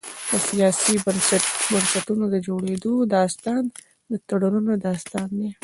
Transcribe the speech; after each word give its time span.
د 0.29 0.31
سیاسي 0.49 0.95
بنسټونو 1.71 2.25
د 2.29 2.35
جوړېدو 2.47 2.93
داستان 3.15 3.63
د 4.11 4.13
تړونونو 4.27 4.71
داستان 4.85 5.27
دی. 5.39 5.49